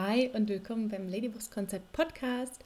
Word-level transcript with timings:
Hi 0.00 0.30
und 0.32 0.48
willkommen 0.48 0.88
beim 0.88 1.08
Ladybox 1.08 1.50
Konzept 1.50 1.90
Podcast. 1.92 2.62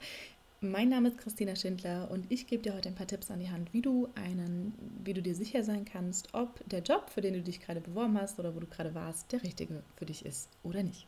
Mein 0.61 0.89
Name 0.89 1.09
ist 1.09 1.17
Christina 1.17 1.55
Schindler 1.55 2.11
und 2.11 2.31
ich 2.31 2.45
gebe 2.45 2.61
dir 2.61 2.75
heute 2.75 2.89
ein 2.89 2.95
paar 2.95 3.07
Tipps 3.07 3.31
an 3.31 3.39
die 3.39 3.49
Hand, 3.49 3.73
wie 3.73 3.81
du 3.81 4.07
einen, 4.13 4.75
wie 5.03 5.15
du 5.15 5.21
dir 5.23 5.33
sicher 5.33 5.63
sein 5.63 5.83
kannst, 5.83 6.31
ob 6.35 6.59
der 6.69 6.83
Job, 6.83 7.09
für 7.09 7.21
den 7.21 7.33
du 7.33 7.41
dich 7.41 7.59
gerade 7.59 7.81
beworben 7.81 8.21
hast 8.21 8.37
oder 8.37 8.55
wo 8.55 8.59
du 8.59 8.67
gerade 8.67 8.93
warst, 8.93 9.31
der 9.31 9.41
richtige 9.41 9.81
für 9.95 10.05
dich 10.05 10.23
ist 10.27 10.47
oder 10.61 10.83
nicht. 10.83 11.07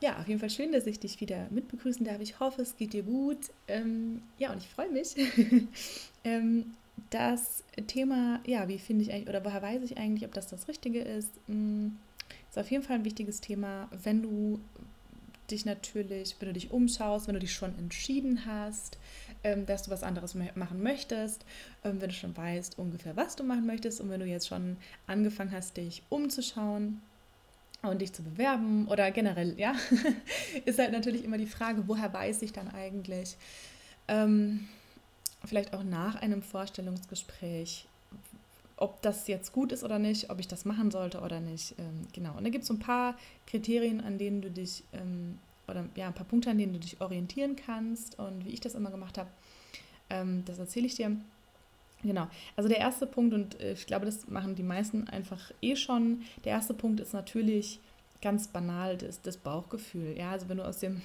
Ja, 0.00 0.18
auf 0.18 0.26
jeden 0.26 0.40
Fall 0.40 0.50
schön, 0.50 0.72
dass 0.72 0.88
ich 0.88 0.98
dich 0.98 1.20
wieder 1.20 1.46
mitbegrüßen 1.50 2.04
darf. 2.04 2.20
Ich 2.20 2.40
hoffe, 2.40 2.62
es 2.62 2.76
geht 2.76 2.92
dir 2.92 3.04
gut. 3.04 3.38
Ähm, 3.68 4.22
ja, 4.36 4.50
und 4.50 4.58
ich 4.58 4.68
freue 4.68 4.90
mich. 4.90 5.14
ähm, 6.24 6.72
das 7.10 7.64
Thema, 7.86 8.40
ja, 8.46 8.68
wie 8.68 8.78
finde 8.78 9.04
ich 9.04 9.12
eigentlich, 9.12 9.28
oder 9.28 9.44
woher 9.44 9.62
weiß 9.62 9.82
ich 9.82 9.98
eigentlich, 9.98 10.24
ob 10.24 10.32
das 10.34 10.48
das 10.48 10.68
Richtige 10.68 11.00
ist, 11.00 11.30
hm, 11.46 11.96
ist 12.48 12.58
auf 12.58 12.70
jeden 12.70 12.82
Fall 12.82 12.96
ein 12.96 13.04
wichtiges 13.04 13.40
Thema, 13.40 13.88
wenn 14.02 14.22
du 14.22 14.60
dich 15.50 15.64
natürlich, 15.64 16.36
wenn 16.38 16.48
du 16.48 16.54
dich 16.54 16.70
umschaust, 16.70 17.26
wenn 17.26 17.34
du 17.34 17.40
dich 17.40 17.52
schon 17.52 17.76
entschieden 17.78 18.46
hast, 18.46 18.98
ähm, 19.44 19.66
dass 19.66 19.82
du 19.82 19.90
was 19.90 20.02
anderes 20.02 20.34
machen 20.54 20.82
möchtest, 20.82 21.44
ähm, 21.84 22.00
wenn 22.00 22.08
du 22.08 22.14
schon 22.14 22.36
weißt 22.36 22.78
ungefähr, 22.78 23.16
was 23.16 23.36
du 23.36 23.44
machen 23.44 23.66
möchtest 23.66 24.00
und 24.00 24.10
wenn 24.10 24.20
du 24.20 24.26
jetzt 24.26 24.48
schon 24.48 24.76
angefangen 25.06 25.52
hast, 25.52 25.76
dich 25.76 26.02
umzuschauen 26.08 27.00
und 27.82 28.00
dich 28.00 28.12
zu 28.12 28.22
bewerben 28.22 28.86
oder 28.88 29.10
generell, 29.10 29.58
ja, 29.58 29.74
ist 30.64 30.78
halt 30.78 30.92
natürlich 30.92 31.24
immer 31.24 31.38
die 31.38 31.46
Frage, 31.46 31.84
woher 31.86 32.12
weiß 32.12 32.42
ich 32.42 32.52
dann 32.52 32.68
eigentlich, 32.68 33.36
ähm, 34.08 34.68
vielleicht 35.44 35.74
auch 35.74 35.82
nach 35.82 36.16
einem 36.16 36.42
Vorstellungsgespräch, 36.42 37.86
ob 38.76 39.00
das 39.02 39.28
jetzt 39.28 39.52
gut 39.52 39.72
ist 39.72 39.84
oder 39.84 39.98
nicht, 39.98 40.30
ob 40.30 40.40
ich 40.40 40.48
das 40.48 40.64
machen 40.64 40.90
sollte 40.90 41.20
oder 41.20 41.40
nicht. 41.40 41.74
Ähm, 41.78 42.06
genau. 42.12 42.36
Und 42.36 42.44
da 42.44 42.50
gibt 42.50 42.62
es 42.62 42.68
so 42.68 42.74
ein 42.74 42.80
paar 42.80 43.16
Kriterien, 43.46 44.00
an 44.00 44.18
denen 44.18 44.42
du 44.42 44.50
dich, 44.50 44.82
ähm, 44.92 45.38
oder 45.68 45.84
ja, 45.94 46.08
ein 46.08 46.14
paar 46.14 46.26
Punkte, 46.26 46.50
an 46.50 46.58
denen 46.58 46.72
du 46.72 46.80
dich 46.80 47.00
orientieren 47.00 47.56
kannst. 47.56 48.18
Und 48.18 48.44
wie 48.44 48.50
ich 48.50 48.60
das 48.60 48.74
immer 48.74 48.90
gemacht 48.90 49.18
habe, 49.18 49.30
ähm, 50.10 50.44
das 50.46 50.58
erzähle 50.58 50.86
ich 50.86 50.96
dir. 50.96 51.16
Genau. 52.02 52.26
Also 52.56 52.68
der 52.68 52.78
erste 52.78 53.06
Punkt, 53.06 53.34
und 53.34 53.60
äh, 53.60 53.72
ich 53.74 53.86
glaube, 53.86 54.06
das 54.06 54.28
machen 54.28 54.56
die 54.56 54.64
meisten 54.64 55.08
einfach 55.08 55.52
eh 55.60 55.76
schon. 55.76 56.22
Der 56.44 56.52
erste 56.52 56.74
Punkt 56.74 56.98
ist 56.98 57.12
natürlich 57.12 57.78
ganz 58.20 58.48
banal, 58.48 58.96
das, 58.96 59.22
das 59.22 59.36
Bauchgefühl. 59.36 60.16
Ja, 60.16 60.32
also 60.32 60.48
wenn 60.48 60.56
du 60.56 60.64
aus 60.64 60.78
dem 60.78 61.02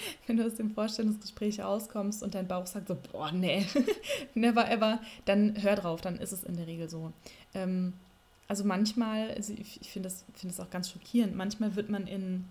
wenn 0.26 0.36
du 0.36 0.46
aus 0.46 0.54
dem 0.54 0.70
Vorstellungsgespräch 0.70 1.60
rauskommst 1.60 2.22
und 2.22 2.34
dein 2.34 2.48
Bauch 2.48 2.66
sagt 2.66 2.88
so, 2.88 2.96
boah, 3.12 3.32
nee, 3.32 3.66
never 4.34 4.70
ever, 4.70 5.00
dann 5.24 5.60
hör 5.62 5.76
drauf, 5.76 6.00
dann 6.00 6.16
ist 6.18 6.32
es 6.32 6.44
in 6.44 6.56
der 6.56 6.66
Regel 6.66 6.88
so. 6.88 7.12
Ähm, 7.54 7.94
also 8.48 8.64
manchmal, 8.64 9.30
also 9.32 9.52
ich, 9.52 9.80
ich 9.80 9.90
finde 9.90 10.08
das, 10.08 10.24
find 10.34 10.52
das 10.52 10.60
auch 10.60 10.70
ganz 10.70 10.90
schockierend, 10.90 11.36
manchmal 11.36 11.76
wird 11.76 11.90
man 11.90 12.06
in, 12.06 12.46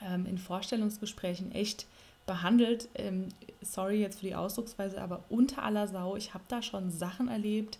ähm, 0.00 0.26
in 0.26 0.38
Vorstellungsgesprächen 0.38 1.52
echt 1.52 1.86
behandelt, 2.26 2.88
ähm, 2.94 3.28
sorry 3.62 4.00
jetzt 4.00 4.20
für 4.20 4.26
die 4.26 4.34
Ausdrucksweise, 4.36 5.00
aber 5.00 5.24
unter 5.28 5.62
aller 5.62 5.88
Sau, 5.88 6.14
ich 6.14 6.34
habe 6.34 6.44
da 6.48 6.62
schon 6.62 6.90
Sachen 6.90 7.28
erlebt, 7.28 7.78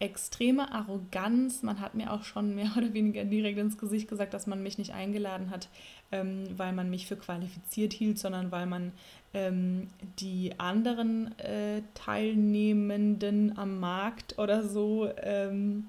extreme 0.00 0.72
Arroganz. 0.72 1.62
Man 1.62 1.80
hat 1.80 1.94
mir 1.94 2.12
auch 2.12 2.22
schon 2.22 2.54
mehr 2.54 2.70
oder 2.76 2.92
weniger 2.94 3.24
direkt 3.24 3.58
ins 3.58 3.78
Gesicht 3.78 4.08
gesagt, 4.08 4.34
dass 4.34 4.46
man 4.46 4.62
mich 4.62 4.78
nicht 4.78 4.92
eingeladen 4.92 5.50
hat, 5.50 5.68
ähm, 6.12 6.44
weil 6.56 6.72
man 6.72 6.90
mich 6.90 7.06
für 7.06 7.16
qualifiziert 7.16 7.92
hielt, 7.92 8.18
sondern 8.18 8.52
weil 8.52 8.66
man 8.66 8.92
ähm, 9.34 9.88
die 10.20 10.52
anderen 10.58 11.36
äh, 11.38 11.82
Teilnehmenden 11.94 13.58
am 13.58 13.80
Markt 13.80 14.38
oder 14.38 14.66
so 14.66 15.10
ähm, 15.22 15.88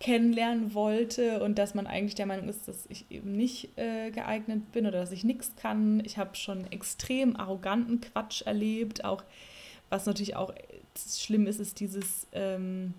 kennenlernen 0.00 0.74
wollte 0.74 1.42
und 1.42 1.58
dass 1.58 1.74
man 1.74 1.88
eigentlich 1.88 2.14
der 2.14 2.26
Meinung 2.26 2.48
ist, 2.48 2.68
dass 2.68 2.86
ich 2.88 3.04
eben 3.10 3.32
nicht 3.32 3.76
äh, 3.76 4.12
geeignet 4.12 4.70
bin 4.70 4.86
oder 4.86 5.00
dass 5.00 5.10
ich 5.10 5.24
nichts 5.24 5.56
kann. 5.56 6.00
Ich 6.04 6.18
habe 6.18 6.36
schon 6.36 6.70
extrem 6.70 7.34
arroganten 7.34 8.00
Quatsch 8.00 8.42
erlebt, 8.42 9.04
auch 9.04 9.24
was 9.90 10.06
natürlich 10.06 10.36
auch 10.36 10.54
schlimm 10.94 11.46
ist, 11.46 11.58
ist 11.58 11.80
dieses 11.80 12.28
ähm, 12.32 12.94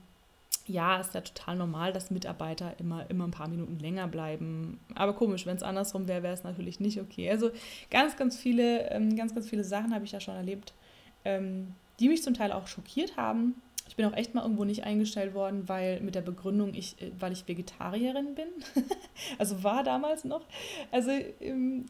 ja, 0.69 0.99
ist 0.99 1.13
ja 1.13 1.21
total 1.21 1.55
normal, 1.55 1.91
dass 1.91 2.11
Mitarbeiter 2.11 2.79
immer, 2.79 3.09
immer 3.09 3.25
ein 3.25 3.31
paar 3.31 3.47
Minuten 3.47 3.79
länger 3.79 4.07
bleiben. 4.07 4.79
Aber 4.95 5.13
komisch, 5.13 5.45
wenn 5.45 5.55
es 5.55 5.63
andersrum 5.63 6.07
wäre, 6.07 6.23
wäre 6.23 6.33
es 6.33 6.43
natürlich 6.43 6.79
nicht 6.79 7.01
okay. 7.01 7.29
Also 7.29 7.49
ganz, 7.89 8.15
ganz 8.15 8.37
viele, 8.37 8.89
ähm, 8.91 9.15
ganz, 9.15 9.33
ganz 9.33 9.49
viele 9.49 9.63
Sachen 9.63 9.93
habe 9.93 10.05
ich 10.05 10.11
da 10.11 10.19
schon 10.19 10.35
erlebt, 10.35 10.73
ähm, 11.25 11.73
die 11.99 12.07
mich 12.07 12.23
zum 12.23 12.35
Teil 12.35 12.51
auch 12.51 12.67
schockiert 12.67 13.17
haben. 13.17 13.55
Ich 13.87 13.95
bin 13.95 14.05
auch 14.05 14.13
echt 14.13 14.35
mal 14.35 14.43
irgendwo 14.43 14.65
nicht 14.65 14.83
eingestellt 14.83 15.33
worden, 15.33 15.67
weil 15.67 15.99
mit 16.01 16.13
der 16.13 16.21
Begründung, 16.21 16.75
ich, 16.75 17.01
äh, 17.01 17.11
weil 17.19 17.31
ich 17.31 17.47
Vegetarierin 17.47 18.35
bin. 18.35 18.47
also 19.39 19.63
war 19.63 19.83
damals 19.83 20.23
noch. 20.23 20.45
Also 20.91 21.09
ähm, 21.41 21.87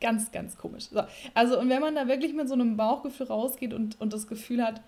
ganz, 0.00 0.32
ganz 0.32 0.58
komisch. 0.58 0.88
So. 0.90 1.02
Also, 1.34 1.60
und 1.60 1.68
wenn 1.68 1.80
man 1.80 1.94
da 1.94 2.08
wirklich 2.08 2.34
mit 2.34 2.48
so 2.48 2.54
einem 2.54 2.76
Bauchgefühl 2.76 3.28
rausgeht 3.28 3.72
und, 3.72 4.00
und 4.00 4.12
das 4.12 4.26
Gefühl 4.26 4.64
hat, 4.64 4.80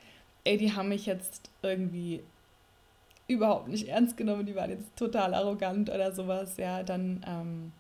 ey, 0.43 0.57
die 0.57 0.73
haben 0.73 0.89
mich 0.89 1.07
jetzt 1.07 1.51
irgendwie 1.63 2.25
überhaupt 3.33 3.69
nicht 3.69 3.89
ernst 3.89 4.17
genommen, 4.17 4.47
die 4.47 4.55
waren 4.55 4.71
jetzt 4.71 4.97
total 4.97 5.35
arrogant 5.35 5.91
oder 5.91 6.13
sowas, 6.13 6.57
ja, 6.57 6.83
dann, 6.83 7.25
ähm, 7.27 7.73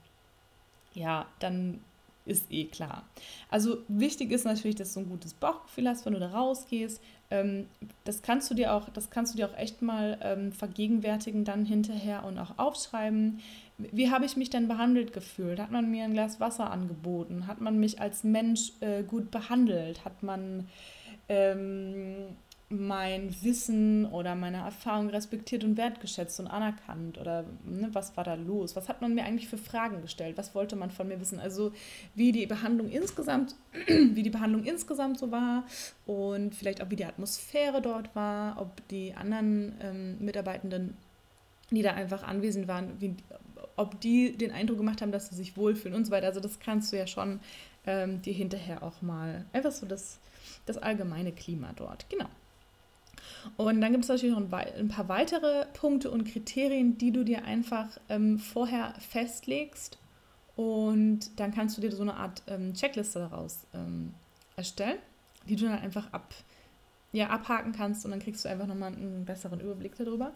ja, 0.94 1.26
dann 1.38 1.80
ist 2.24 2.52
eh 2.52 2.64
klar. 2.66 3.04
Also 3.50 3.78
wichtig 3.88 4.30
ist 4.30 4.44
natürlich, 4.44 4.76
dass 4.76 4.94
du 4.94 5.00
ein 5.00 5.08
gutes 5.08 5.34
Bauchgefühl 5.34 5.88
hast, 5.88 6.06
wenn 6.06 6.12
du 6.12 6.20
da 6.20 6.28
rausgehst. 6.30 7.00
Ähm, 7.30 7.66
das 8.04 8.22
kannst 8.22 8.50
du 8.50 8.54
dir 8.54 8.72
auch, 8.74 8.88
das 8.90 9.10
kannst 9.10 9.34
du 9.34 9.38
dir 9.38 9.48
auch 9.48 9.56
echt 9.56 9.82
mal 9.82 10.18
ähm, 10.22 10.52
vergegenwärtigen 10.52 11.44
dann 11.44 11.64
hinterher 11.64 12.24
und 12.24 12.38
auch 12.38 12.58
aufschreiben. 12.58 13.40
Wie 13.78 14.10
habe 14.10 14.24
ich 14.24 14.36
mich 14.36 14.50
denn 14.50 14.68
behandelt 14.68 15.12
gefühlt? 15.12 15.58
Hat 15.58 15.72
man 15.72 15.90
mir 15.90 16.04
ein 16.04 16.12
Glas 16.12 16.38
Wasser 16.38 16.70
angeboten? 16.70 17.46
Hat 17.46 17.60
man 17.60 17.80
mich 17.80 18.00
als 18.00 18.22
Mensch 18.22 18.72
äh, 18.80 19.02
gut 19.02 19.30
behandelt? 19.30 20.04
Hat 20.04 20.22
man 20.22 20.68
ähm, 21.28 22.26
mein 22.72 23.34
Wissen 23.42 24.06
oder 24.06 24.34
meine 24.34 24.58
Erfahrung 24.58 25.10
respektiert 25.10 25.62
und 25.64 25.76
wertgeschätzt 25.76 26.40
und 26.40 26.46
anerkannt? 26.46 27.18
Oder 27.18 27.44
ne, 27.64 27.90
was 27.92 28.16
war 28.16 28.24
da 28.24 28.34
los? 28.34 28.74
Was 28.74 28.88
hat 28.88 29.00
man 29.00 29.14
mir 29.14 29.24
eigentlich 29.24 29.48
für 29.48 29.58
Fragen 29.58 30.02
gestellt? 30.02 30.38
Was 30.38 30.54
wollte 30.54 30.74
man 30.76 30.90
von 30.90 31.08
mir 31.08 31.20
wissen? 31.20 31.38
Also 31.38 31.72
wie 32.14 32.32
die 32.32 32.46
Behandlung 32.46 32.88
insgesamt, 32.88 33.54
wie 33.86 34.22
die 34.22 34.30
Behandlung 34.30 34.64
insgesamt 34.64 35.18
so 35.18 35.30
war 35.30 35.64
und 36.06 36.54
vielleicht 36.54 36.82
auch 36.82 36.90
wie 36.90 36.96
die 36.96 37.04
Atmosphäre 37.04 37.82
dort 37.82 38.14
war, 38.16 38.60
ob 38.60 38.86
die 38.88 39.14
anderen 39.14 39.74
ähm, 39.80 40.16
Mitarbeitenden, 40.18 40.96
die 41.70 41.82
da 41.82 41.92
einfach 41.92 42.22
anwesend 42.22 42.68
waren, 42.68 43.00
wie, 43.00 43.14
ob 43.76 44.00
die 44.00 44.36
den 44.36 44.50
Eindruck 44.50 44.78
gemacht 44.78 45.02
haben, 45.02 45.12
dass 45.12 45.28
sie 45.28 45.36
sich 45.36 45.56
wohlfühlen 45.56 45.96
und 45.96 46.04
so 46.04 46.10
weiter. 46.10 46.26
Also 46.26 46.40
das 46.40 46.58
kannst 46.58 46.92
du 46.92 46.96
ja 46.96 47.06
schon 47.06 47.40
ähm, 47.86 48.22
dir 48.22 48.32
hinterher 48.32 48.82
auch 48.82 49.02
mal 49.02 49.44
einfach 49.52 49.72
so 49.72 49.86
das, 49.86 50.18
das 50.66 50.78
allgemeine 50.78 51.32
Klima 51.32 51.72
dort. 51.76 52.08
Genau. 52.08 52.28
Und 53.56 53.80
dann 53.80 53.92
gibt 53.92 54.04
es 54.04 54.08
natürlich 54.08 54.34
noch 54.34 54.42
ein, 54.42 54.88
paar 54.88 55.08
weitere 55.08 55.66
Punkte 55.72 56.10
und 56.10 56.24
Kriterien, 56.24 56.98
die 56.98 57.12
du 57.12 57.24
dir 57.24 57.44
einfach 57.44 57.86
ähm, 58.08 58.38
vorher 58.38 58.94
festlegst. 59.10 59.98
Und 60.56 61.40
dann 61.40 61.52
kannst 61.52 61.76
du 61.76 61.80
dir 61.80 61.92
so 61.92 62.02
eine 62.02 62.14
Art 62.14 62.42
ähm, 62.46 62.74
Checkliste 62.74 63.20
daraus 63.20 63.66
ähm, 63.74 64.14
erstellen, 64.56 64.98
die 65.48 65.56
du 65.56 65.64
dann 65.64 65.78
einfach 65.78 66.12
ab, 66.12 66.34
ja, 67.12 67.28
abhaken 67.28 67.72
kannst 67.72 68.04
und 68.04 68.10
dann 68.10 68.20
kriegst 68.20 68.44
du 68.44 68.48
einfach 68.48 68.66
nochmal 68.66 68.92
einen 68.92 69.24
besseren 69.24 69.60
Überblick 69.60 69.96
darüber. 69.96 70.32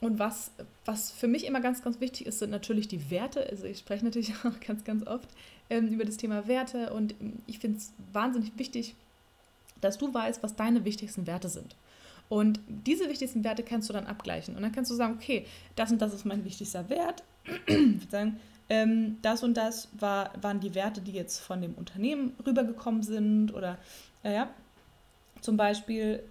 Und 0.00 0.18
was, 0.18 0.50
was 0.84 1.10
für 1.10 1.26
mich 1.26 1.46
immer 1.46 1.60
ganz, 1.60 1.82
ganz 1.82 2.00
wichtig 2.00 2.26
ist, 2.26 2.38
sind 2.38 2.50
natürlich 2.50 2.86
die 2.86 3.10
Werte. 3.10 3.48
Also 3.48 3.64
ich 3.64 3.78
spreche 3.78 4.04
natürlich 4.04 4.34
auch 4.44 4.60
ganz, 4.60 4.84
ganz 4.84 5.06
oft 5.06 5.28
ähm, 5.70 5.88
über 5.88 6.04
das 6.04 6.16
Thema 6.16 6.46
Werte 6.46 6.92
und 6.92 7.14
ich 7.46 7.58
finde 7.58 7.78
es 7.78 7.92
wahnsinnig 8.12 8.52
wichtig, 8.56 8.94
dass 9.80 9.98
du 9.98 10.12
weißt, 10.12 10.42
was 10.42 10.56
deine 10.56 10.84
wichtigsten 10.84 11.26
Werte 11.26 11.48
sind. 11.48 11.76
Und 12.28 12.60
diese 12.68 13.08
wichtigsten 13.08 13.44
Werte 13.44 13.62
kannst 13.62 13.88
du 13.88 13.92
dann 13.92 14.06
abgleichen. 14.06 14.56
Und 14.56 14.62
dann 14.62 14.72
kannst 14.72 14.90
du 14.90 14.94
sagen, 14.94 15.14
okay, 15.14 15.46
das 15.76 15.92
und 15.92 16.02
das 16.02 16.12
ist 16.12 16.24
mein 16.24 16.44
wichtigster 16.44 16.88
Wert. 16.88 17.22
ich 17.66 17.74
würde 17.76 18.10
sagen, 18.10 18.40
ähm, 18.68 19.18
das 19.22 19.42
und 19.42 19.54
das 19.54 19.88
war, 19.98 20.32
waren 20.40 20.60
die 20.60 20.74
Werte, 20.74 21.00
die 21.00 21.12
jetzt 21.12 21.38
von 21.38 21.62
dem 21.62 21.74
Unternehmen 21.74 22.34
rübergekommen 22.44 23.02
sind. 23.02 23.54
Oder 23.54 23.78
äh, 24.24 24.34
ja, 24.34 24.50
zum 25.40 25.56
Beispiel 25.56 26.22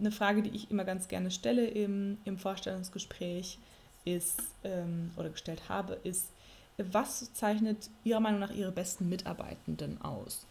eine 0.00 0.10
Frage, 0.10 0.42
die 0.42 0.50
ich 0.50 0.70
immer 0.70 0.84
ganz 0.84 1.08
gerne 1.08 1.30
stelle 1.30 1.66
im, 1.66 2.18
im 2.24 2.38
Vorstellungsgespräch 2.38 3.58
ist, 4.04 4.42
ähm, 4.64 5.10
oder 5.16 5.30
gestellt 5.30 5.68
habe, 5.68 5.98
ist, 6.02 6.28
was 6.76 7.32
zeichnet 7.34 7.90
Ihrer 8.02 8.20
Meinung 8.20 8.40
nach 8.40 8.50
Ihre 8.50 8.72
besten 8.72 9.08
Mitarbeitenden 9.08 10.00
aus? 10.02 10.46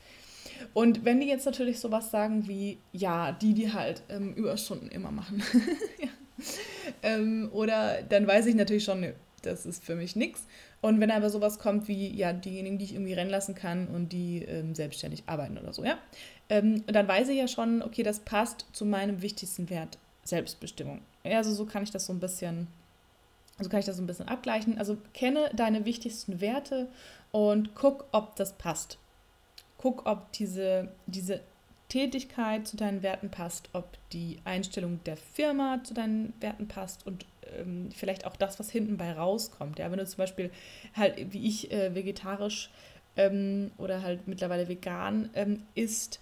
Und 0.74 1.06
wenn 1.06 1.20
die 1.20 1.28
jetzt 1.28 1.46
natürlich 1.46 1.80
sowas 1.80 2.12
sagen 2.12 2.48
wie, 2.48 2.78
ja, 2.92 3.32
die, 3.32 3.54
die 3.54 3.72
halt 3.74 4.02
ähm, 4.10 4.34
Überstunden 4.34 4.90
immer 4.90 5.12
machen. 5.12 5.44
ja. 6.02 6.08
ähm, 7.04 7.50
oder 7.52 8.02
dann 8.04 8.28
weiß 8.28 8.46
ich 8.48 8.56
natürlich 8.56 8.84
schon, 8.84 9.02
nö, 9.02 9.14
das 9.42 9.66
ist 9.66 9.84
für 9.84 9.96
mich 9.96 10.16
nichts. 10.16 10.46
Und 10.82 11.00
wenn 11.00 11.12
aber 11.12 11.30
sowas 11.30 11.60
kommt 11.60 11.88
wie, 11.88 12.10
ja, 12.14 12.34
diejenigen, 12.34 12.78
die 12.78 12.86
ich 12.86 12.94
irgendwie 12.94 13.14
rennen 13.14 13.30
lassen 13.30 13.56
kann 13.56 13.88
und 13.88 14.12
die 14.12 14.44
ähm, 14.44 14.76
selbstständig 14.76 15.24
arbeiten 15.28 15.58
oder 15.58 15.72
so, 15.74 15.84
ja, 15.84 15.98
ähm, 16.50 16.84
dann 16.88 17.08
weiß 17.08 17.30
ich 17.30 17.38
ja 17.38 17.48
schon, 17.48 17.82
okay, 17.82 18.04
das 18.04 18.20
passt 18.20 18.66
zu 18.74 18.86
meinem 18.86 19.22
wichtigsten 19.22 19.70
Wert, 19.70 19.98
Selbstbestimmung. 20.24 21.02
Also 21.24 21.54
so 21.54 21.66
kann 21.66 21.84
ich 21.84 21.92
das 21.92 22.06
so 22.06 22.14
ein 22.14 22.20
bisschen 22.20 22.68
Also 23.58 23.70
kann 23.70 23.80
ich 23.80 23.86
das 23.86 23.96
so 23.96 24.04
ein 24.04 24.08
bisschen 24.08 24.28
abgleichen. 24.28 24.78
Also 24.78 24.98
kenne 25.14 25.50
deine 25.54 25.86
wichtigsten 25.86 26.42
Werte 26.42 26.90
und 27.32 27.76
guck, 27.76 28.06
ob 28.12 28.36
das 28.36 28.54
passt. 28.54 28.98
Guck, 29.84 30.06
ob 30.06 30.32
diese, 30.32 30.88
diese 31.08 31.42
Tätigkeit 31.90 32.66
zu 32.66 32.78
deinen 32.78 33.04
Werten 33.04 33.30
passt, 33.30 33.68
ob 33.74 33.98
die 34.14 34.40
Einstellung 34.46 35.02
der 35.06 35.18
Firma 35.18 35.82
zu 35.84 35.94
deinen 35.94 36.32
Werten 36.40 36.70
passt 36.70 37.06
und 37.06 37.26
ähm, 37.58 37.90
vielleicht 37.94 38.26
auch 38.26 38.38
das, 38.38 38.62
was 38.62 38.72
hinten 38.72 38.96
bei 38.96 39.12
rauskommt. 39.12 39.80
Ja, 39.80 39.92
wenn 39.92 40.00
du 40.00 40.06
zum 40.06 40.20
Beispiel 40.20 40.52
halt 40.96 41.34
wie 41.34 41.46
ich 41.46 41.70
äh, 41.74 41.94
vegetarisch 41.94 42.72
ähm, 43.18 43.72
oder 43.78 44.02
halt 44.04 44.26
mittlerweile 44.26 44.70
vegan 44.70 45.30
ähm, 45.34 45.64
isst, 45.76 46.22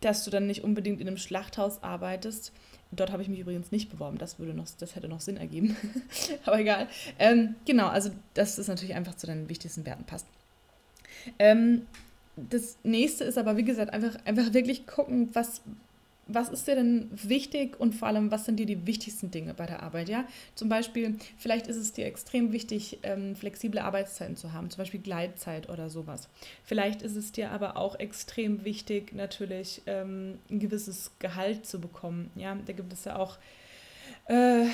dass 0.00 0.24
du 0.24 0.30
dann 0.30 0.46
nicht 0.46 0.64
unbedingt 0.64 1.02
in 1.02 1.06
einem 1.06 1.18
Schlachthaus 1.18 1.82
arbeitest. 1.82 2.52
Dort 2.90 3.12
habe 3.12 3.20
ich 3.20 3.28
mich 3.28 3.40
übrigens 3.40 3.70
nicht 3.70 3.90
beworben, 3.90 4.16
das 4.16 4.38
würde 4.38 4.54
noch, 4.54 4.66
das 4.78 4.96
hätte 4.96 5.08
noch 5.08 5.20
Sinn 5.20 5.36
ergeben. 5.36 5.76
Aber 6.46 6.58
egal. 6.58 6.88
Ähm, 7.18 7.54
genau, 7.66 7.88
also 7.88 8.12
dass 8.32 8.56
es 8.56 8.68
natürlich 8.68 8.94
einfach 8.94 9.14
zu 9.14 9.26
deinen 9.26 9.50
wichtigsten 9.50 9.84
Werten 9.84 10.04
passt. 10.04 10.26
Das 12.36 12.78
nächste 12.82 13.24
ist 13.24 13.38
aber, 13.38 13.56
wie 13.56 13.64
gesagt, 13.64 13.92
einfach, 13.92 14.16
einfach 14.24 14.52
wirklich 14.52 14.86
gucken, 14.86 15.30
was, 15.34 15.62
was 16.26 16.48
ist 16.48 16.66
dir 16.66 16.74
denn 16.74 17.08
wichtig 17.12 17.78
und 17.78 17.94
vor 17.94 18.08
allem, 18.08 18.30
was 18.30 18.44
sind 18.44 18.56
dir 18.56 18.66
die 18.66 18.86
wichtigsten 18.86 19.30
Dinge 19.30 19.54
bei 19.54 19.66
der 19.66 19.82
Arbeit, 19.82 20.08
ja? 20.08 20.24
Zum 20.54 20.68
Beispiel, 20.68 21.16
vielleicht 21.38 21.68
ist 21.68 21.76
es 21.76 21.92
dir 21.92 22.06
extrem 22.06 22.52
wichtig, 22.52 22.98
ähm, 23.02 23.36
flexible 23.36 23.80
Arbeitszeiten 23.80 24.36
zu 24.36 24.52
haben, 24.52 24.70
zum 24.70 24.78
Beispiel 24.78 25.00
Gleitzeit 25.00 25.68
oder 25.68 25.90
sowas. 25.90 26.28
Vielleicht 26.64 27.02
ist 27.02 27.16
es 27.16 27.30
dir 27.30 27.50
aber 27.50 27.76
auch 27.76 27.98
extrem 27.98 28.64
wichtig, 28.64 29.14
natürlich 29.14 29.82
ähm, 29.86 30.38
ein 30.50 30.58
gewisses 30.58 31.12
Gehalt 31.20 31.66
zu 31.66 31.80
bekommen, 31.80 32.30
ja? 32.34 32.56
Da 32.66 32.72
gibt 32.72 32.92
es 32.92 33.04
ja 33.04 33.16
auch 33.16 33.38
äh, 34.26 34.66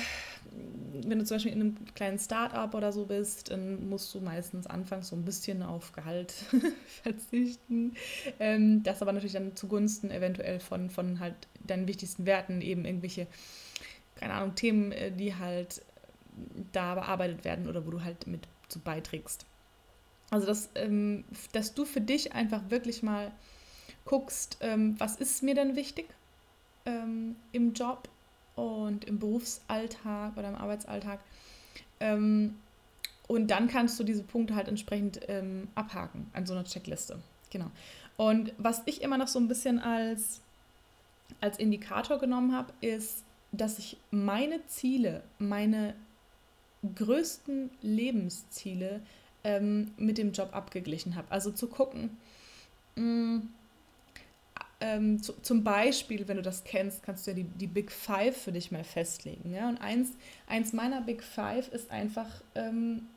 wenn 1.11 1.19
du 1.19 1.25
zum 1.25 1.35
Beispiel 1.35 1.51
in 1.51 1.59
einem 1.59 1.93
kleinen 1.93 2.17
Start-up 2.17 2.73
oder 2.73 2.93
so 2.93 3.05
bist, 3.05 3.51
dann 3.51 3.89
musst 3.89 4.15
du 4.15 4.21
meistens 4.21 4.65
anfangs 4.65 5.09
so 5.09 5.15
ein 5.17 5.25
bisschen 5.25 5.61
auf 5.61 5.91
Gehalt 5.91 6.33
verzichten. 7.03 7.95
Ähm, 8.39 8.81
das 8.83 9.01
aber 9.01 9.11
natürlich 9.11 9.33
dann 9.33 9.55
zugunsten 9.55 10.09
eventuell 10.09 10.61
von, 10.61 10.89
von 10.89 11.19
halt 11.19 11.35
deinen 11.67 11.87
wichtigsten 11.87 12.25
Werten, 12.25 12.61
eben 12.61 12.85
irgendwelche, 12.85 13.27
keine 14.15 14.33
Ahnung, 14.33 14.55
Themen, 14.55 14.93
äh, 14.93 15.11
die 15.11 15.35
halt 15.35 15.81
da 16.71 16.95
bearbeitet 16.95 17.43
werden 17.43 17.67
oder 17.67 17.85
wo 17.85 17.91
du 17.91 18.03
halt 18.03 18.25
mit 18.25 18.47
zu 18.69 18.79
beiträgst. 18.79 19.45
Also, 20.29 20.47
dass, 20.47 20.69
ähm, 20.75 21.25
dass 21.51 21.73
du 21.73 21.83
für 21.83 21.99
dich 21.99 22.31
einfach 22.31 22.61
wirklich 22.69 23.03
mal 23.03 23.33
guckst, 24.05 24.57
ähm, 24.61 24.95
was 24.97 25.17
ist 25.17 25.43
mir 25.43 25.55
denn 25.55 25.75
wichtig 25.75 26.05
ähm, 26.85 27.35
im 27.51 27.73
Job 27.73 28.07
und 28.61 29.05
im 29.05 29.17
Berufsalltag 29.17 30.37
oder 30.37 30.49
im 30.49 30.55
Arbeitsalltag. 30.55 31.19
Ähm, 31.99 32.55
und 33.27 33.47
dann 33.49 33.67
kannst 33.67 33.99
du 33.99 34.03
diese 34.03 34.23
Punkte 34.23 34.55
halt 34.55 34.67
entsprechend 34.67 35.21
ähm, 35.27 35.67
abhaken 35.73 36.27
an 36.33 36.45
so 36.45 36.53
einer 36.53 36.63
Checkliste. 36.63 37.17
Genau. 37.49 37.71
Und 38.17 38.53
was 38.57 38.83
ich 38.85 39.01
immer 39.01 39.17
noch 39.17 39.27
so 39.27 39.39
ein 39.39 39.47
bisschen 39.47 39.79
als, 39.79 40.41
als 41.39 41.57
Indikator 41.57 42.19
genommen 42.19 42.53
habe, 42.53 42.71
ist, 42.81 43.23
dass 43.51 43.79
ich 43.79 43.97
meine 44.11 44.65
Ziele, 44.67 45.23
meine 45.39 45.95
größten 46.95 47.71
Lebensziele 47.81 49.01
ähm, 49.43 49.91
mit 49.97 50.17
dem 50.17 50.33
Job 50.33 50.49
abgeglichen 50.55 51.15
habe. 51.15 51.31
Also 51.31 51.51
zu 51.51 51.67
gucken, 51.67 52.17
mh, 52.95 53.03
mm, 53.03 53.49
ähm, 54.81 55.21
zu, 55.21 55.33
zum 55.41 55.63
Beispiel, 55.63 56.27
wenn 56.27 56.37
du 56.37 56.43
das 56.43 56.63
kennst, 56.63 57.03
kannst 57.03 57.25
du 57.25 57.31
ja 57.31 57.35
die, 57.35 57.43
die 57.43 57.67
Big 57.67 57.91
Five 57.91 58.35
für 58.35 58.51
dich 58.51 58.71
mal 58.71 58.83
festlegen. 58.83 59.53
Ja? 59.53 59.69
Und 59.69 59.79
eins, 59.79 60.09
eins 60.47 60.73
meiner 60.73 61.01
Big 61.01 61.23
Five 61.23 61.71
ist 61.71 61.91
einfach, 61.91 62.27
ähm, 62.55 63.07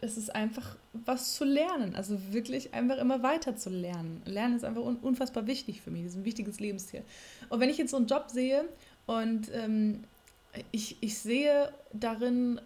es 0.00 0.16
ist 0.16 0.34
einfach 0.34 0.76
was 0.92 1.34
zu 1.34 1.44
lernen. 1.44 1.94
Also 1.94 2.18
wirklich 2.32 2.74
einfach 2.74 2.98
immer 2.98 3.22
weiter 3.22 3.56
zu 3.56 3.70
lernen. 3.70 4.22
Lernen 4.24 4.56
ist 4.56 4.64
einfach 4.64 4.82
un 4.82 4.96
unfassbar 4.96 5.46
wichtig 5.46 5.80
für 5.80 5.90
mich. 5.90 6.02
Das 6.02 6.12
ist 6.12 6.18
ein 6.18 6.24
wichtiges 6.24 6.58
Lebensziel. 6.58 7.02
Und 7.48 7.60
wenn 7.60 7.70
ich 7.70 7.78
jetzt 7.78 7.92
so 7.92 7.96
einen 7.96 8.06
Job 8.06 8.30
sehe 8.30 8.64
und 9.06 9.50
ähm, 9.54 10.04
ich, 10.72 10.96
ich 11.00 11.18
sehe 11.18 11.72
darin 11.92 12.60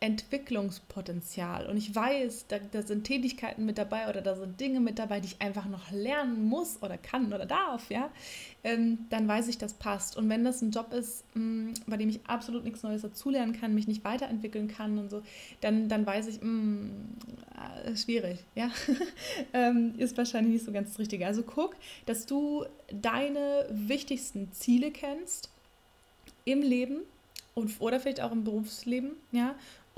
Entwicklungspotenzial. 0.00 1.66
Und 1.66 1.76
ich 1.76 1.92
weiß, 1.92 2.46
da, 2.46 2.58
da, 2.70 2.82
sind 2.82 3.02
Tätigkeiten 3.02 3.66
mit 3.66 3.78
dabei 3.78 4.08
oder 4.08 4.20
da 4.20 4.36
sind 4.36 4.60
Dinge 4.60 4.78
mit 4.78 4.98
dabei, 5.00 5.18
die 5.18 5.26
ich 5.26 5.42
einfach 5.42 5.66
noch 5.66 5.90
lernen 5.90 6.44
muss 6.48 6.80
oder 6.82 6.96
kann 6.96 7.32
oder 7.32 7.46
darf, 7.46 7.90
ja, 7.90 8.08
ähm, 8.62 9.06
dann 9.10 9.26
weiß 9.26 9.48
ich, 9.48 9.58
das 9.58 9.74
passt. 9.74 10.16
Und 10.16 10.28
wenn 10.28 10.44
das 10.44 10.62
ein 10.62 10.70
Job 10.70 10.92
ist, 10.92 11.24
mh, 11.34 11.42
mm, 11.42 11.74
bei 11.88 11.96
dem 11.96 12.08
ich 12.10 12.20
absolut 12.28 12.62
nichts 12.62 12.84
Neues 12.84 13.02
dazulernen 13.02 13.58
kann, 13.58 13.74
mich 13.74 13.88
nicht 13.88 14.04
weiterentwickeln 14.04 14.68
kann 14.68 14.98
und 14.98 15.10
so, 15.10 15.22
dann, 15.62 15.88
dann 15.88 16.06
weiß 16.06 16.28
ich, 16.28 16.40
mh, 16.42 16.48
mm, 16.48 16.90
äh, 17.84 17.96
schwierig, 17.96 18.38
ja, 18.54 18.70
ähm, 19.52 19.94
ist 19.98 20.16
wahrscheinlich 20.16 20.52
nicht 20.52 20.64
so 20.64 20.70
ganz 20.70 20.90
das 20.90 21.00
Richtige. 21.00 21.26
Also 21.26 21.42
guck, 21.42 21.74
dass 22.06 22.24
du 22.24 22.64
deine 22.92 23.66
wichtigsten 23.68 24.52
Ziele 24.52 24.92
kennst 24.92 25.50
im 26.44 26.62
Leben 26.62 27.00
und, 27.58 27.80
oder 27.80 27.98
vielleicht 27.98 28.20
auch 28.20 28.30
im 28.30 28.44
Berufsleben, 28.44 29.12
ja, 29.32 29.56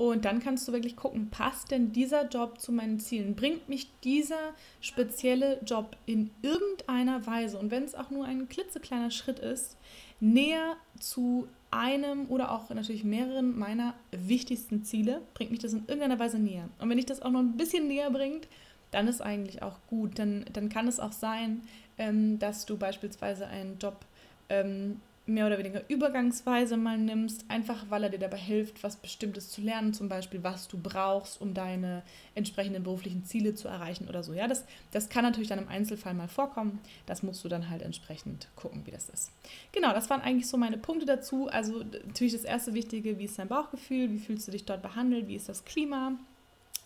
und 0.09 0.25
dann 0.25 0.39
kannst 0.39 0.67
du 0.67 0.71
wirklich 0.71 0.95
gucken, 0.95 1.29
passt 1.29 1.69
denn 1.69 1.91
dieser 1.91 2.27
Job 2.27 2.59
zu 2.59 2.71
meinen 2.71 2.99
Zielen? 2.99 3.35
Bringt 3.35 3.69
mich 3.69 3.87
dieser 4.03 4.55
spezielle 4.79 5.59
Job 5.63 5.95
in 6.07 6.31
irgendeiner 6.41 7.27
Weise, 7.27 7.59
und 7.59 7.69
wenn 7.69 7.83
es 7.83 7.93
auch 7.93 8.09
nur 8.09 8.25
ein 8.25 8.49
klitzekleiner 8.49 9.11
Schritt 9.11 9.37
ist, 9.37 9.77
näher 10.19 10.75
zu 10.99 11.47
einem 11.69 12.25
oder 12.29 12.51
auch 12.51 12.69
natürlich 12.71 13.03
mehreren 13.03 13.57
meiner 13.57 13.93
wichtigsten 14.09 14.83
Ziele? 14.83 15.21
Bringt 15.35 15.51
mich 15.51 15.59
das 15.59 15.73
in 15.73 15.81
irgendeiner 15.81 16.17
Weise 16.17 16.39
näher? 16.39 16.67
Und 16.79 16.89
wenn 16.89 16.97
ich 16.97 17.05
das 17.05 17.21
auch 17.21 17.29
noch 17.29 17.39
ein 17.39 17.57
bisschen 17.57 17.87
näher 17.87 18.09
bringt, 18.09 18.47
dann 18.89 19.07
ist 19.07 19.21
eigentlich 19.21 19.61
auch 19.61 19.77
gut. 19.87 20.17
Dann, 20.17 20.45
dann 20.51 20.69
kann 20.69 20.87
es 20.87 20.99
auch 20.99 21.11
sein, 21.11 21.61
ähm, 21.99 22.39
dass 22.39 22.65
du 22.65 22.75
beispielsweise 22.75 23.45
einen 23.45 23.77
Job 23.77 24.03
ähm, 24.49 24.99
mehr 25.27 25.45
oder 25.45 25.59
weniger 25.59 25.83
übergangsweise 25.87 26.77
mal 26.77 26.97
nimmst, 26.97 27.45
einfach 27.47 27.85
weil 27.89 28.03
er 28.03 28.09
dir 28.09 28.19
dabei 28.19 28.37
hilft, 28.37 28.83
was 28.83 28.97
Bestimmtes 28.97 29.49
zu 29.49 29.61
lernen, 29.61 29.93
zum 29.93 30.09
Beispiel, 30.09 30.43
was 30.43 30.67
du 30.67 30.79
brauchst, 30.81 31.39
um 31.39 31.53
deine 31.53 32.01
entsprechenden 32.33 32.83
beruflichen 32.83 33.23
Ziele 33.23 33.53
zu 33.53 33.67
erreichen 33.67 34.07
oder 34.09 34.23
so. 34.23 34.33
Ja, 34.33 34.47
das, 34.47 34.65
das 34.91 35.09
kann 35.09 35.23
natürlich 35.23 35.49
dann 35.49 35.59
im 35.59 35.67
Einzelfall 35.67 36.15
mal 36.15 36.27
vorkommen. 36.27 36.79
Das 37.05 37.21
musst 37.21 37.43
du 37.43 37.49
dann 37.49 37.69
halt 37.69 37.83
entsprechend 37.83 38.47
gucken, 38.55 38.81
wie 38.85 38.91
das 38.91 39.09
ist. 39.09 39.31
Genau, 39.71 39.93
das 39.93 40.09
waren 40.09 40.21
eigentlich 40.21 40.47
so 40.47 40.57
meine 40.57 40.77
Punkte 40.77 41.05
dazu. 41.05 41.47
Also 41.47 41.83
natürlich 42.05 42.33
das 42.33 42.43
erste 42.43 42.73
Wichtige, 42.73 43.19
wie 43.19 43.25
ist 43.25 43.37
dein 43.37 43.47
Bauchgefühl, 43.47 44.11
wie 44.11 44.19
fühlst 44.19 44.47
du 44.47 44.51
dich 44.51 44.65
dort 44.65 44.81
behandelt, 44.81 45.27
wie 45.27 45.35
ist 45.35 45.49
das 45.49 45.65
Klima, 45.65 46.13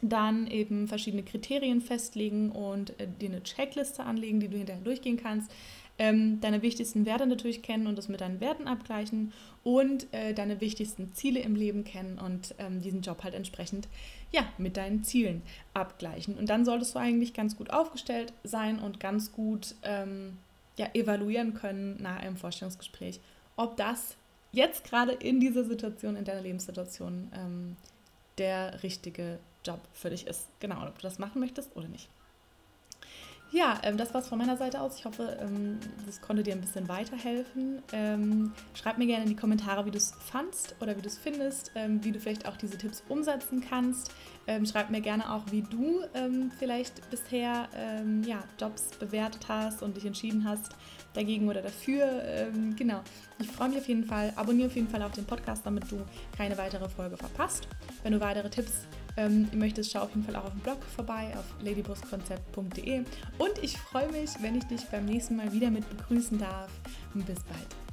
dann 0.01 0.47
eben 0.47 0.89
verschiedene 0.89 1.23
Kriterien 1.23 1.79
festlegen 1.79 2.51
und 2.51 2.99
äh, 2.99 3.07
dir 3.07 3.29
eine 3.29 3.43
Checkliste 3.43 4.03
anlegen, 4.03 4.41
die 4.41 4.49
du 4.49 4.57
hinterher 4.57 4.83
durchgehen 4.83 5.17
kannst 5.17 5.49
ähm, 5.97 6.41
deine 6.41 6.61
wichtigsten 6.61 7.05
Werte 7.05 7.25
natürlich 7.25 7.61
kennen 7.61 7.87
und 7.87 7.97
das 7.97 8.09
mit 8.09 8.21
deinen 8.21 8.41
Werten 8.41 8.67
abgleichen 8.67 9.31
und 9.63 10.11
äh, 10.13 10.33
deine 10.33 10.59
wichtigsten 10.61 11.13
Ziele 11.13 11.39
im 11.39 11.55
Leben 11.55 11.83
kennen 11.83 12.19
und 12.19 12.53
ähm, 12.59 12.81
diesen 12.81 13.01
Job 13.01 13.23
halt 13.23 13.33
entsprechend 13.33 13.87
ja, 14.31 14.45
mit 14.57 14.77
deinen 14.77 15.03
Zielen 15.03 15.41
abgleichen. 15.73 16.37
Und 16.37 16.49
dann 16.49 16.65
solltest 16.65 16.95
du 16.95 16.99
eigentlich 16.99 17.33
ganz 17.33 17.55
gut 17.55 17.69
aufgestellt 17.71 18.33
sein 18.43 18.79
und 18.79 18.99
ganz 18.99 19.31
gut 19.31 19.75
ähm, 19.83 20.37
ja, 20.77 20.87
evaluieren 20.93 21.53
können 21.53 22.01
nach 22.01 22.19
einem 22.19 22.35
Vorstellungsgespräch, 22.35 23.21
ob 23.55 23.77
das 23.77 24.17
jetzt 24.51 24.83
gerade 24.83 25.13
in 25.13 25.39
dieser 25.39 25.63
Situation, 25.63 26.15
in 26.15 26.25
deiner 26.25 26.41
Lebenssituation, 26.41 27.31
ähm, 27.33 27.77
der 28.37 28.83
richtige 28.83 29.39
Job 29.65 29.79
für 29.93 30.09
dich 30.09 30.27
ist. 30.27 30.47
Genau, 30.59 30.85
ob 30.85 30.95
du 30.97 31.03
das 31.03 31.19
machen 31.19 31.39
möchtest 31.39 31.75
oder 31.75 31.87
nicht. 31.87 32.09
Ja, 33.51 33.79
ähm, 33.83 33.95
das 33.97 34.13
war's 34.13 34.27
von 34.27 34.37
meiner 34.37 34.57
Seite 34.57 34.81
aus. 34.81 34.97
Ich 34.97 35.05
hoffe, 35.05 35.37
ähm, 35.39 35.79
das 36.05 36.19
konnte 36.19 36.43
dir 36.43 36.53
ein 36.53 36.61
bisschen 36.61 36.87
weiterhelfen. 36.89 37.81
Ähm, 37.93 38.53
schreib 38.73 38.97
mir 38.97 39.05
gerne 39.05 39.23
in 39.23 39.29
die 39.29 39.35
Kommentare, 39.35 39.85
wie 39.85 39.91
du 39.91 39.97
es 39.97 40.13
fandst 40.19 40.75
oder 40.81 40.97
wie 40.97 41.01
du 41.01 41.07
es 41.07 41.17
findest, 41.17 41.71
ähm, 41.75 42.03
wie 42.03 42.11
du 42.11 42.19
vielleicht 42.19 42.47
auch 42.47 42.57
diese 42.57 42.77
Tipps 42.77 43.03
umsetzen 43.07 43.63
kannst. 43.67 44.11
Ähm, 44.47 44.65
schreib 44.65 44.89
mir 44.89 45.01
gerne 45.01 45.31
auch, 45.31 45.43
wie 45.51 45.61
du 45.61 46.01
ähm, 46.13 46.51
vielleicht 46.57 47.09
bisher 47.09 47.69
ja, 48.25 48.43
Jobs 48.59 48.89
bewertet 48.99 49.47
hast 49.47 49.81
und 49.81 49.95
dich 49.95 50.05
entschieden 50.05 50.47
hast, 50.47 50.73
dagegen 51.13 51.47
oder 51.47 51.61
dafür. 51.61 52.51
genau. 52.75 53.01
Ich 53.39 53.47
freue 53.47 53.69
mich 53.69 53.77
auf 53.77 53.87
jeden 53.87 54.05
Fall. 54.05 54.33
Abonniere 54.35 54.67
auf 54.67 54.75
jeden 54.75 54.87
Fall 54.87 55.01
auch 55.01 55.11
den 55.11 55.25
Podcast, 55.25 55.65
damit 55.65 55.89
du 55.91 56.01
keine 56.37 56.57
weitere 56.57 56.87
Folge 56.89 57.17
verpasst. 57.17 57.67
Wenn 58.03 58.13
du 58.13 58.19
weitere 58.19 58.49
Tipps 58.49 58.85
ähm, 59.17 59.47
ihr 59.51 59.57
möchtest, 59.57 59.91
schau 59.91 60.01
auf 60.01 60.09
jeden 60.09 60.23
Fall 60.23 60.35
auch 60.35 60.45
auf 60.45 60.51
dem 60.51 60.61
Blog 60.61 60.83
vorbei, 60.95 61.33
auf 61.37 61.45
ladybrustkonzept.de. 61.63 62.99
Und 63.37 63.57
ich 63.61 63.77
freue 63.77 64.11
mich, 64.11 64.31
wenn 64.41 64.55
ich 64.55 64.63
dich 64.65 64.81
beim 64.85 65.05
nächsten 65.05 65.35
Mal 65.35 65.51
wieder 65.53 65.71
mit 65.71 65.89
begrüßen 65.89 66.37
darf. 66.37 66.69
Bis 67.13 67.39
bald. 67.43 67.84